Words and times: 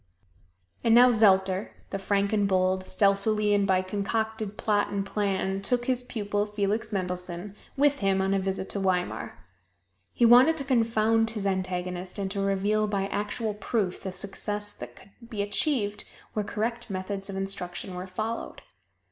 And 0.83 0.95
now 0.95 1.11
Zelter, 1.11 1.73
the 1.91 1.99
frank 1.99 2.33
and 2.33 2.47
bold, 2.47 2.83
stealthily 2.83 3.53
and 3.53 3.67
by 3.67 3.83
concocted 3.83 4.57
plot 4.57 4.89
and 4.91 5.05
plan 5.05 5.61
took 5.61 5.85
his 5.85 6.01
pupil, 6.01 6.47
Felix 6.47 6.91
Mendelssohn, 6.91 7.55
with 7.77 7.99
him 7.99 8.19
on 8.19 8.33
a 8.33 8.39
visit 8.39 8.67
to 8.69 8.79
Weimar. 8.79 9.37
He 10.11 10.25
wanted 10.25 10.57
to 10.57 10.63
confound 10.63 11.29
his 11.29 11.45
antagonist 11.45 12.17
and 12.17 12.31
to 12.31 12.41
reveal 12.41 12.87
by 12.87 13.05
actual 13.09 13.53
proof 13.53 14.01
the 14.01 14.11
success 14.11 14.73
that 14.73 14.95
could 14.95 15.11
be 15.29 15.43
achieved 15.43 16.05
where 16.33 16.43
correct 16.45 16.89
methods 16.89 17.29
of 17.29 17.35
instruction 17.35 17.93
were 17.93 18.07
followed. 18.07 18.63